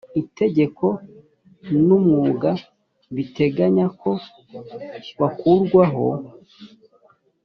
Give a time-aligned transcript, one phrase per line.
[0.21, 0.85] itegeko
[1.85, 2.49] n umwuga
[3.15, 4.11] biteganya ko
[5.19, 6.07] bakurwaho